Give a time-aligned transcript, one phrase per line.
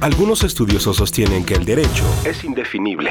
[0.00, 3.08] Algunos estudiosos sostienen que el derecho es indefinible.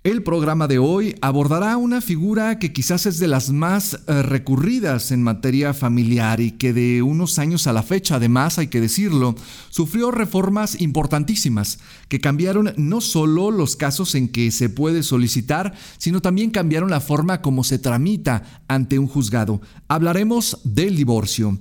[0.03, 5.11] El programa de hoy abordará una figura que quizás es de las más eh, recurridas
[5.11, 9.35] en materia familiar y que de unos años a la fecha, además hay que decirlo,
[9.69, 16.21] sufrió reformas importantísimas que cambiaron no solo los casos en que se puede solicitar, sino
[16.21, 19.61] también cambiaron la forma como se tramita ante un juzgado.
[19.87, 21.59] Hablaremos del divorcio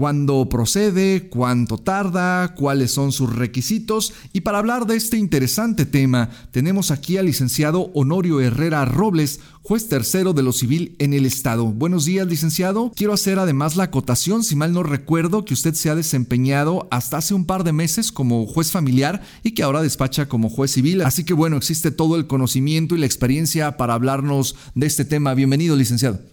[0.00, 4.14] cuándo procede, cuánto tarda, cuáles son sus requisitos.
[4.32, 9.90] Y para hablar de este interesante tema, tenemos aquí al licenciado Honorio Herrera Robles, juez
[9.90, 11.66] tercero de lo civil en el Estado.
[11.66, 12.92] Buenos días, licenciado.
[12.96, 17.18] Quiero hacer además la acotación, si mal no recuerdo, que usted se ha desempeñado hasta
[17.18, 21.02] hace un par de meses como juez familiar y que ahora despacha como juez civil.
[21.02, 25.34] Así que bueno, existe todo el conocimiento y la experiencia para hablarnos de este tema.
[25.34, 26.29] Bienvenido, licenciado.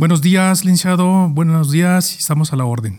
[0.00, 1.28] Buenos días, licenciado.
[1.28, 2.98] Buenos días, estamos a la orden.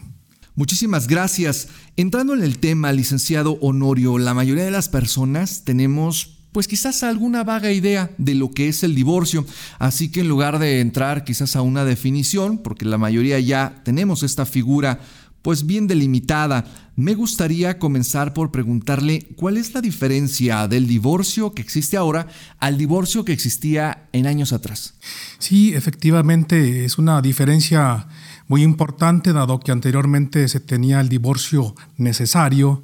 [0.53, 1.67] Muchísimas gracias.
[1.97, 7.43] Entrando en el tema, licenciado Honorio, la mayoría de las personas tenemos pues quizás alguna
[7.43, 9.47] vaga idea de lo que es el divorcio.
[9.79, 14.21] Así que en lugar de entrar quizás a una definición, porque la mayoría ya tenemos
[14.21, 14.99] esta figura
[15.41, 16.65] pues bien delimitada,
[16.95, 22.27] me gustaría comenzar por preguntarle cuál es la diferencia del divorcio que existe ahora
[22.59, 24.93] al divorcio que existía en años atrás.
[25.39, 28.07] Sí, efectivamente es una diferencia
[28.47, 32.83] muy importante dado que anteriormente se tenía el divorcio necesario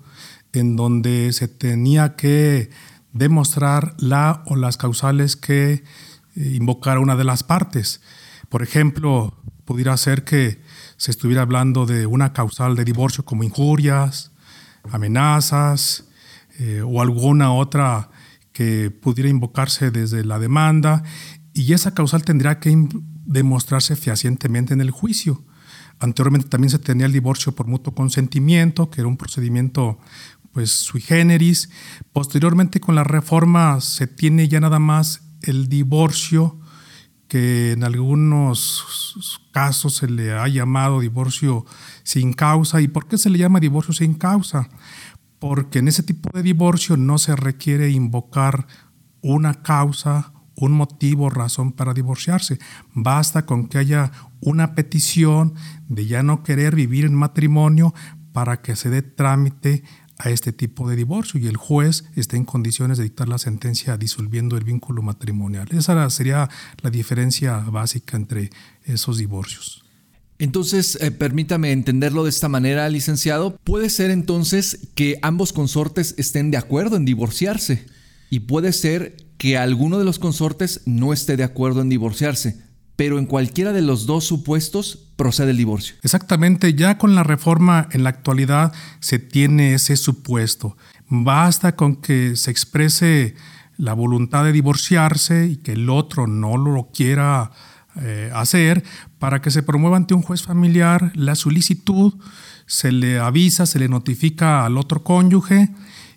[0.54, 2.70] en donde se tenía que
[3.14, 5.84] demostrar la o las causales que eh,
[6.36, 8.02] invocara una de las partes.
[8.50, 9.36] Por ejemplo,
[9.68, 10.62] pudiera ser que
[10.96, 14.32] se estuviera hablando de una causal de divorcio como injurias,
[14.90, 16.06] amenazas
[16.58, 18.10] eh, o alguna otra
[18.54, 21.04] que pudiera invocarse desde la demanda
[21.54, 22.88] y esa causal tendría que
[23.26, 25.44] demostrarse fehacientemente en el juicio.
[26.00, 30.00] Anteriormente también se tenía el divorcio por mutuo consentimiento, que era un procedimiento
[30.54, 31.70] pues sui generis.
[32.14, 36.58] Posteriormente con la reforma se tiene ya nada más el divorcio
[37.28, 41.66] que en algunos casos se le ha llamado divorcio
[42.04, 42.82] sin causa.
[42.82, 44.70] ¿Y por qué se le llama divorcio sin causa?
[45.40, 48.68] Porque en ese tipo de divorcio no se requiere invocar
[49.22, 52.60] una causa, un motivo, razón para divorciarse.
[52.94, 55.54] Basta con que haya una petición
[55.88, 57.94] de ya no querer vivir en matrimonio
[58.32, 59.84] para que se dé trámite
[60.18, 63.98] a este tipo de divorcio y el juez está en condiciones de dictar la sentencia
[63.98, 65.68] disolviendo el vínculo matrimonial.
[65.72, 66.50] Esa sería
[66.82, 68.50] la diferencia básica entre
[68.86, 69.84] esos divorcios.
[70.40, 73.58] Entonces, eh, permítame entenderlo de esta manera, licenciado.
[73.64, 77.86] Puede ser entonces que ambos consortes estén de acuerdo en divorciarse
[78.30, 82.67] y puede ser que alguno de los consortes no esté de acuerdo en divorciarse
[82.98, 85.96] pero en cualquiera de los dos supuestos procede el divorcio.
[86.02, 90.76] Exactamente, ya con la reforma en la actualidad se tiene ese supuesto.
[91.08, 93.36] Basta con que se exprese
[93.78, 97.52] la voluntad de divorciarse y que el otro no lo quiera
[98.02, 98.84] eh, hacer
[99.20, 102.16] para que se promueva ante un juez familiar la solicitud,
[102.66, 105.70] se le avisa, se le notifica al otro cónyuge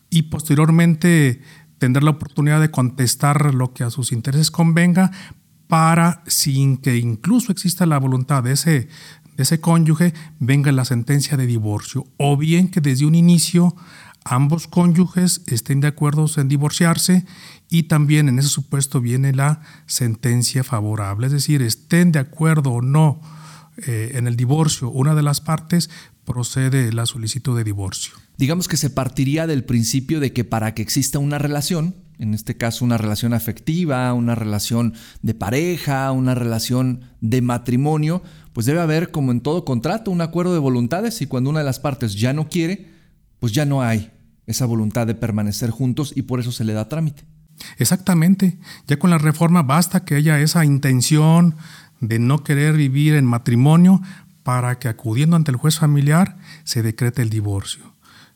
[0.08, 1.42] y posteriormente
[1.78, 5.10] tendrá la oportunidad de contestar lo que a sus intereses convenga
[5.70, 8.88] para, sin que incluso exista la voluntad de ese,
[9.36, 12.06] de ese cónyuge, venga la sentencia de divorcio.
[12.18, 13.74] O bien que desde un inicio
[14.24, 17.24] ambos cónyuges estén de acuerdo en divorciarse
[17.70, 22.82] y también en ese supuesto viene la sentencia favorable, es decir, estén de acuerdo o
[22.82, 23.22] no
[23.86, 25.88] eh, en el divorcio una de las partes,
[26.24, 28.14] procede la solicitud de divorcio.
[28.36, 32.56] Digamos que se partiría del principio de que para que exista una relación, en este
[32.56, 38.22] caso una relación afectiva, una relación de pareja, una relación de matrimonio,
[38.52, 41.64] pues debe haber, como en todo contrato, un acuerdo de voluntades y cuando una de
[41.64, 42.90] las partes ya no quiere,
[43.38, 44.12] pues ya no hay
[44.46, 47.24] esa voluntad de permanecer juntos y por eso se le da trámite.
[47.78, 51.56] Exactamente, ya con la reforma basta que haya esa intención
[52.00, 54.02] de no querer vivir en matrimonio
[54.42, 57.94] para que acudiendo ante el juez familiar se decrete el divorcio.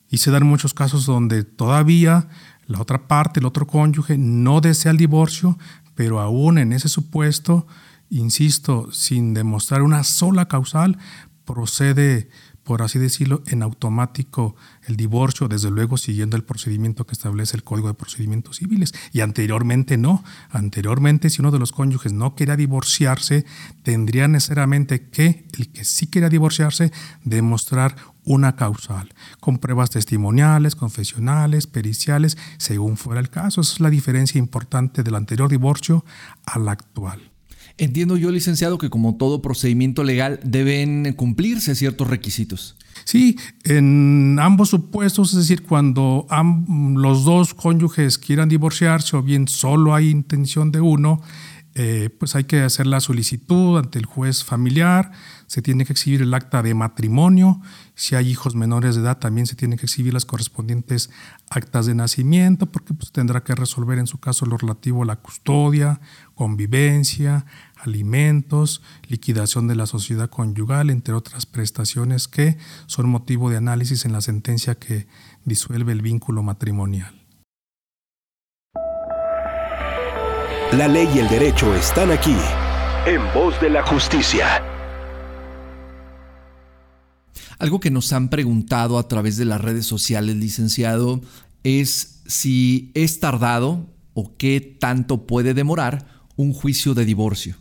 [0.08, 2.28] Y se dan muchos casos donde todavía
[2.66, 5.58] la otra parte, el otro cónyuge, no desea el divorcio,
[5.94, 7.66] pero aún en ese supuesto,
[8.11, 10.99] insisto, sin demostrar una sola causal,
[11.44, 12.28] procede
[12.64, 14.56] por así decirlo, en automático
[14.87, 18.94] el divorcio, desde luego siguiendo el procedimiento que establece el Código de Procedimientos Civiles.
[19.12, 20.25] Y anteriormente no.
[20.50, 23.44] Anteriormente, si uno de los cónyuges no quería divorciarse,
[23.82, 26.90] tendría necesariamente que, el que sí quería divorciarse,
[27.22, 33.60] demostrar una causal, con pruebas testimoniales, confesionales, periciales, según fuera el caso.
[33.60, 36.05] Esa es la diferencia importante del anterior divorcio
[36.46, 37.33] al actual.
[37.76, 42.76] Entiendo yo, licenciado, que como todo procedimiento legal deben cumplirse ciertos requisitos.
[43.05, 46.26] Sí, en ambos supuestos, es decir, cuando
[46.97, 51.21] los dos cónyuges quieran divorciarse o bien solo hay intención de uno,
[51.75, 55.11] eh, pues hay que hacer la solicitud ante el juez familiar,
[55.49, 57.61] se tiene que exhibir el acta de matrimonio,
[57.94, 61.11] si hay hijos menores de edad también se tienen que exhibir las correspondientes
[61.49, 65.17] actas de nacimiento, porque pues, tendrá que resolver en su caso lo relativo a la
[65.17, 66.00] custodia,
[66.35, 67.46] convivencia,
[67.76, 74.12] alimentos, liquidación de la sociedad conyugal, entre otras prestaciones que son motivo de análisis en
[74.12, 75.06] la sentencia que
[75.44, 77.20] disuelve el vínculo matrimonial.
[80.73, 82.37] La ley y el derecho están aquí,
[83.06, 84.74] en voz de la justicia.
[87.64, 91.22] Algo que nos han preguntado a través de las redes sociales, licenciado,
[91.62, 96.06] es si es tardado o qué tanto puede demorar
[96.37, 97.56] un juicio de divorcio.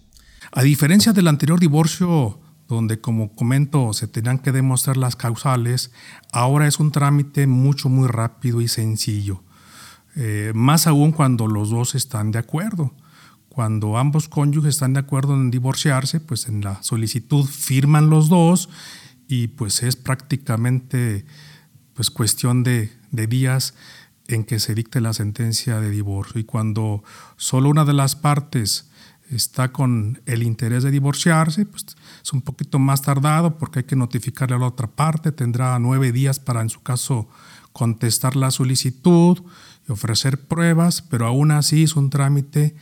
[0.51, 5.91] A diferencia del anterior divorcio, donde como comento se tenían que demostrar las causales,
[6.33, 9.41] ahora es un trámite mucho, muy rápido y sencillo.
[10.17, 12.94] Eh, más aún cuando los dos están de acuerdo.
[13.47, 18.67] Cuando ambos cónyuges están de acuerdo en divorciarse, pues en la solicitud firman los dos
[19.27, 21.25] y pues es prácticamente
[21.93, 23.73] pues cuestión de, de días
[24.27, 26.39] en que se dicte la sentencia de divorcio.
[26.39, 27.03] Y cuando
[27.37, 28.89] solo una de las partes
[29.29, 31.85] está con el interés de divorciarse, pues
[32.21, 36.11] es un poquito más tardado porque hay que notificarle a la otra parte, tendrá nueve
[36.11, 37.27] días para en su caso
[37.71, 39.41] contestar la solicitud
[39.87, 42.75] y ofrecer pruebas, pero aún así es un trámite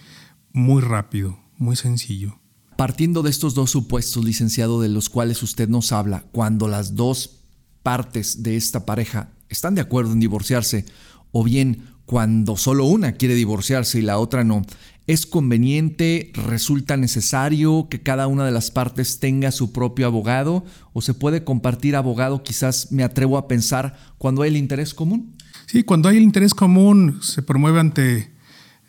[0.51, 2.40] muy rápido, muy sencillo.
[2.81, 7.41] Partiendo de estos dos supuestos, licenciado, de los cuales usted nos habla, cuando las dos
[7.83, 10.85] partes de esta pareja están de acuerdo en divorciarse,
[11.31, 14.63] o bien cuando solo una quiere divorciarse y la otra no,
[15.05, 21.03] ¿es conveniente, resulta necesario que cada una de las partes tenga su propio abogado o
[21.03, 25.35] se puede compartir abogado, quizás me atrevo a pensar, cuando hay el interés común?
[25.67, 28.31] Sí, cuando hay el interés común se promueve ante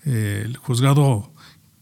[0.07, 1.35] eh, el juzgado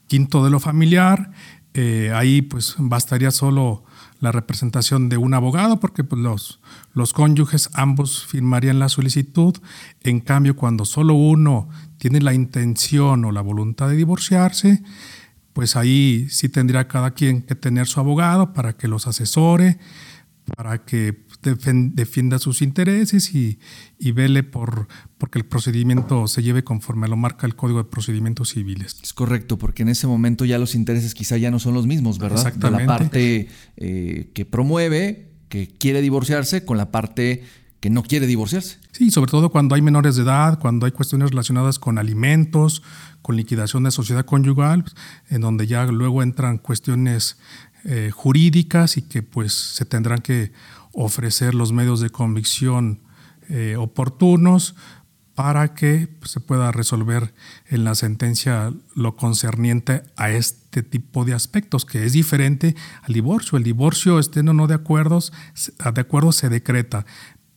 [0.08, 1.30] quinto de lo familiar.
[1.74, 3.84] Eh, ahí pues bastaría solo
[4.20, 6.60] la representación de un abogado porque pues, los,
[6.92, 9.56] los cónyuges ambos firmarían la solicitud.
[10.02, 14.82] En cambio, cuando solo uno tiene la intención o la voluntad de divorciarse,
[15.52, 19.78] pues ahí sí tendría cada quien que tener su abogado para que los asesore,
[20.56, 23.58] para que defienda sus intereses y,
[23.98, 28.50] y vele por porque el procedimiento se lleve conforme lo marca el Código de Procedimientos
[28.50, 28.96] Civiles.
[29.02, 32.18] Es correcto, porque en ese momento ya los intereses quizá ya no son los mismos,
[32.18, 32.38] ¿verdad?
[32.38, 32.82] Exactamente.
[32.82, 37.42] De la parte eh, que promueve, que quiere divorciarse, con la parte
[37.80, 38.78] que no quiere divorciarse.
[38.92, 42.82] Sí, sobre todo cuando hay menores de edad, cuando hay cuestiones relacionadas con alimentos,
[43.22, 44.84] con liquidación de sociedad conyugal,
[45.30, 47.38] en donde ya luego entran cuestiones
[47.84, 50.52] eh, jurídicas y que pues se tendrán que
[50.92, 53.02] ofrecer los medios de convicción
[53.48, 54.74] eh, oportunos
[55.34, 57.32] para que pues, se pueda resolver
[57.66, 63.56] en la sentencia lo concerniente a este tipo de aspectos, que es diferente al divorcio.
[63.56, 65.32] El divorcio, estén o no de acuerdos,
[65.94, 67.06] de acuerdo se decreta,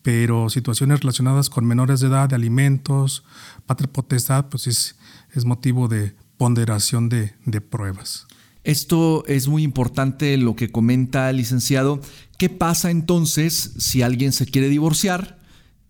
[0.02, 3.26] pero situaciones relacionadas con menores de edad, de alimentos,
[3.66, 4.96] patria potestad, pues es,
[5.34, 8.28] es motivo de ponderación de, de pruebas.
[8.64, 12.00] Esto es muy importante lo que comenta el licenciado.
[12.38, 15.38] ¿Qué pasa entonces si alguien se quiere divorciar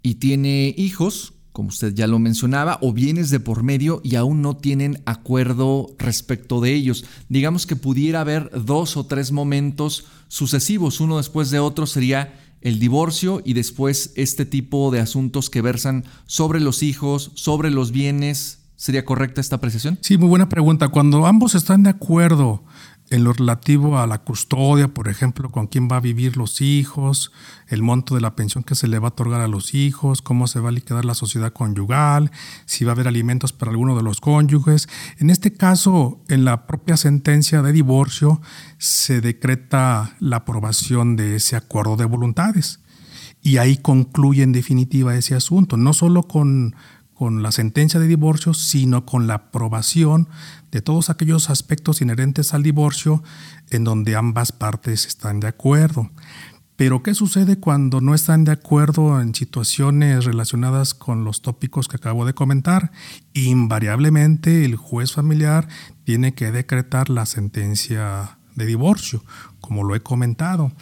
[0.01, 4.41] y tiene hijos, como usted ya lo mencionaba, o bienes de por medio y aún
[4.41, 7.05] no tienen acuerdo respecto de ellos?
[7.29, 12.79] Digamos que pudiera haber dos o tres momentos sucesivos, uno después de otro sería el
[12.79, 18.62] divorcio y después este tipo de asuntos que versan sobre los hijos, sobre los bienes.
[18.83, 19.97] ¿Sería correcta esta apreciación?
[20.01, 20.89] Sí, muy buena pregunta.
[20.89, 22.65] Cuando ambos están de acuerdo
[23.09, 27.31] en lo relativo a la custodia, por ejemplo, con quién va a vivir los hijos,
[27.69, 30.47] el monto de la pensión que se le va a otorgar a los hijos, cómo
[30.47, 32.29] se va a liquidar la sociedad conyugal,
[32.65, 34.89] si va a haber alimentos para alguno de los cónyuges.
[35.17, 38.41] En este caso, en la propia sentencia de divorcio
[38.79, 42.81] se decreta la aprobación de ese acuerdo de voluntades.
[43.41, 46.75] Y ahí concluye en definitiva ese asunto, no solo con
[47.23, 50.27] con la sentencia de divorcio, sino con la aprobación
[50.73, 53.23] de todos aquellos aspectos inherentes al divorcio
[53.69, 56.11] en donde ambas partes están de acuerdo.
[56.75, 61.95] Pero ¿qué sucede cuando no están de acuerdo en situaciones relacionadas con los tópicos que
[61.95, 62.91] acabo de comentar?
[63.31, 65.69] Invariablemente el juez familiar
[66.03, 69.23] tiene que decretar la sentencia de divorcio,
[69.63, 70.73] como lo he comentado.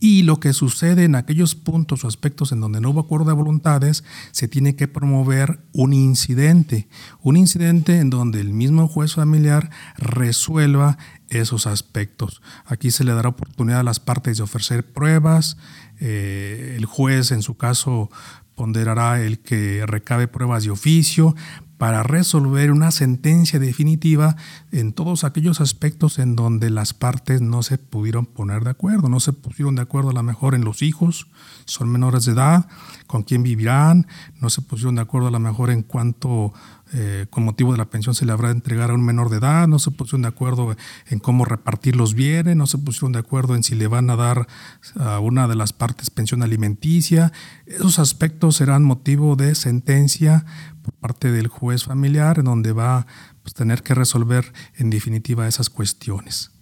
[0.00, 3.34] Y lo que sucede en aquellos puntos o aspectos en donde no hubo acuerdo de
[3.34, 6.88] voluntades, se tiene que promover un incidente,
[7.20, 9.68] un incidente en donde el mismo juez familiar
[9.98, 10.96] resuelva
[11.28, 12.40] esos aspectos.
[12.64, 15.58] Aquí se le dará oportunidad a las partes de ofrecer pruebas,
[16.00, 18.10] eh, el juez en su caso
[18.54, 21.36] ponderará el que recabe pruebas de oficio
[21.80, 24.36] para resolver una sentencia definitiva
[24.70, 29.18] en todos aquellos aspectos en donde las partes no se pudieron poner de acuerdo, no
[29.18, 31.28] se pusieron de acuerdo a lo mejor en los hijos,
[31.64, 32.68] son menores de edad,
[33.10, 34.06] con quién vivirán,
[34.40, 36.52] no se pusieron de acuerdo a lo mejor en cuánto
[36.92, 39.38] eh, con motivo de la pensión se le habrá de entregar a un menor de
[39.38, 40.76] edad, no se pusieron de acuerdo
[41.08, 44.16] en cómo repartir los bienes, no se pusieron de acuerdo en si le van a
[44.16, 44.46] dar
[44.94, 47.32] a una de las partes pensión alimenticia.
[47.66, 50.46] Esos aspectos serán motivo de sentencia
[50.80, 53.06] por parte del juez familiar, en donde va a
[53.42, 56.52] pues, tener que resolver en definitiva esas cuestiones.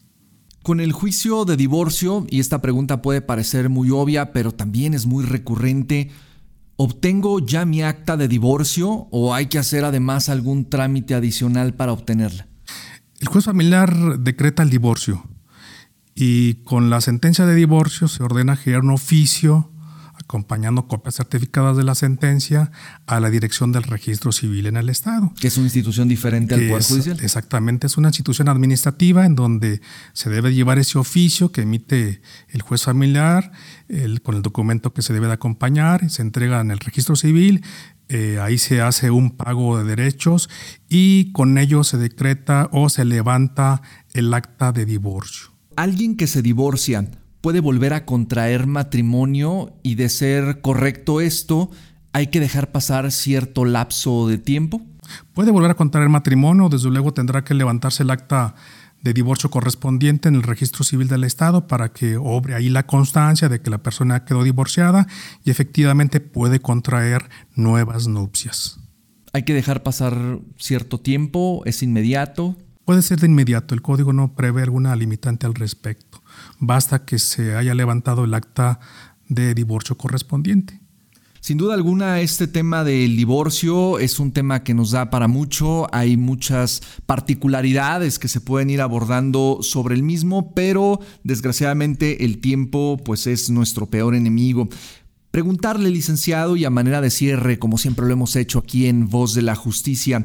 [0.62, 5.04] Con el juicio de divorcio, y esta pregunta puede parecer muy obvia, pero también es
[5.04, 6.10] muy recurrente,
[6.80, 11.92] ¿obtengo ya mi acta de divorcio o hay que hacer además algún trámite adicional para
[11.92, 12.46] obtenerla?
[13.20, 15.24] El juez familiar decreta el divorcio
[16.14, 19.72] y con la sentencia de divorcio se ordena generar un oficio
[20.28, 22.70] acompañando copias certificadas de la sentencia
[23.06, 25.32] a la dirección del registro civil en el Estado.
[25.40, 27.18] Que es una institución diferente al Poder Judicial.
[27.22, 29.80] Exactamente, es una institución administrativa en donde
[30.12, 32.20] se debe llevar ese oficio que emite
[32.50, 33.52] el juez familiar
[34.22, 37.62] con el documento que se debe de acompañar, se entrega en el registro civil,
[38.10, 40.50] eh, ahí se hace un pago de derechos
[40.90, 43.80] y con ello se decreta o se levanta
[44.12, 45.48] el acta de divorcio.
[45.76, 47.08] Alguien que se divorcia
[47.40, 51.70] puede volver a contraer matrimonio y de ser correcto esto,
[52.12, 54.82] hay que dejar pasar cierto lapso de tiempo?
[55.32, 58.54] Puede volver a contraer matrimonio, desde luego tendrá que levantarse el acta
[59.02, 63.48] de divorcio correspondiente en el registro civil del Estado para que obre ahí la constancia
[63.48, 65.06] de que la persona quedó divorciada
[65.44, 68.80] y efectivamente puede contraer nuevas nupcias.
[69.32, 71.62] ¿Hay que dejar pasar cierto tiempo?
[71.64, 72.56] ¿Es inmediato?
[72.84, 76.22] Puede ser de inmediato, el código no prevé alguna limitante al respecto.
[76.58, 78.80] Basta que se haya levantado el acta
[79.28, 80.80] de divorcio correspondiente.
[81.40, 85.86] Sin duda alguna, este tema del divorcio es un tema que nos da para mucho.
[85.94, 92.98] Hay muchas particularidades que se pueden ir abordando sobre el mismo, pero desgraciadamente el tiempo
[93.04, 94.68] pues es nuestro peor enemigo.
[95.30, 99.34] Preguntarle, licenciado, y a manera de cierre, como siempre lo hemos hecho aquí en Voz
[99.34, 100.24] de la Justicia,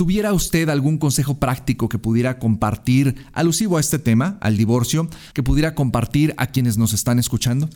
[0.00, 5.42] ¿Tuviera usted algún consejo práctico que pudiera compartir alusivo a este tema, al divorcio, que
[5.42, 7.68] pudiera compartir a quienes nos están escuchando?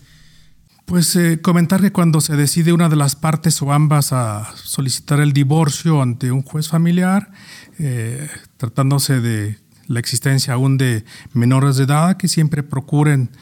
[0.86, 5.20] Pues eh, comentar que cuando se decide una de las partes o ambas a solicitar
[5.20, 7.30] el divorcio ante un juez familiar,
[7.78, 8.26] eh,
[8.56, 11.04] tratándose de la existencia aún de
[11.34, 13.32] menores de edad, que siempre procuren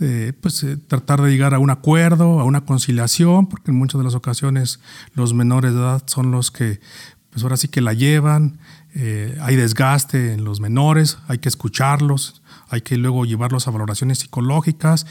[0.00, 4.04] eh, pues, tratar de llegar a un acuerdo, a una conciliación, porque en muchas de
[4.04, 4.80] las ocasiones
[5.12, 6.80] los menores de edad son los que
[7.34, 8.60] pues ahora sí que la llevan,
[8.94, 14.20] eh, hay desgaste en los menores, hay que escucharlos, hay que luego llevarlos a valoraciones
[14.20, 15.04] psicológicas.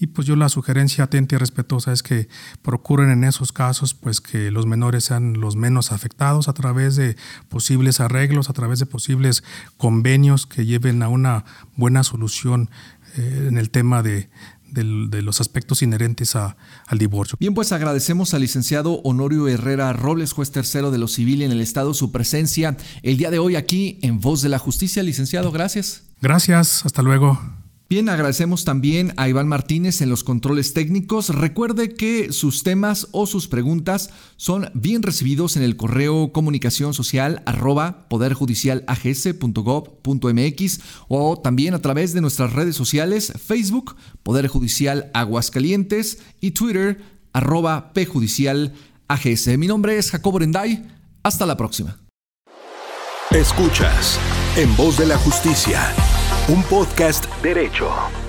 [0.00, 2.28] Y pues yo la sugerencia atenta y respetuosa es que
[2.62, 7.16] procuren en esos casos pues que los menores sean los menos afectados a través de
[7.48, 9.44] posibles arreglos, a través de posibles
[9.76, 11.44] convenios que lleven a una
[11.76, 12.70] buena solución
[13.16, 14.30] eh, en el tema de,
[14.70, 16.56] de los aspectos inherentes a,
[16.86, 17.36] al divorcio.
[17.40, 21.60] Bien, pues agradecemos al licenciado Honorio Herrera Robles, juez tercero de lo civil en el
[21.60, 25.02] Estado, su presencia el día de hoy aquí en Voz de la Justicia.
[25.02, 26.04] Licenciado, gracias.
[26.20, 27.40] Gracias, hasta luego.
[27.90, 31.30] Bien, agradecemos también a Iván Martínez en los controles técnicos.
[31.30, 37.42] Recuerde que sus temas o sus preguntas son bien recibidos en el correo comunicación social
[37.46, 46.50] arroba poderjudicialags.gov.mx o también a través de nuestras redes sociales Facebook, Poder Judicial Aguascalientes y
[46.50, 47.00] Twitter
[47.32, 49.48] arroba pjudicialags.
[49.56, 50.86] Mi nombre es Jacobo Renday.
[51.22, 51.98] Hasta la próxima.
[53.30, 54.20] Escuchas
[54.56, 55.90] En Voz de la Justicia
[56.48, 58.27] un podcast derecho.